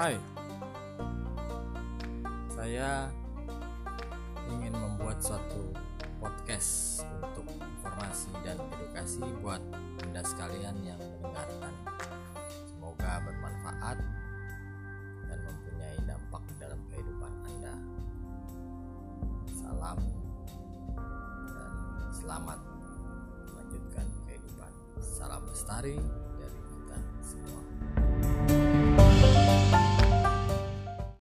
[0.00, 0.16] Hai,
[2.48, 3.12] saya
[4.48, 5.76] ingin membuat suatu
[6.16, 9.60] podcast untuk informasi dan edukasi buat
[10.00, 11.76] anda sekalian yang mendengarkan.
[12.64, 14.00] Semoga bermanfaat
[15.28, 17.76] dan mempunyai dampak dalam kehidupan anda.
[19.52, 20.00] Salam
[21.44, 21.72] dan
[22.08, 22.60] selamat
[23.52, 24.72] melanjutkan kehidupan.
[24.96, 26.00] Salam lestari.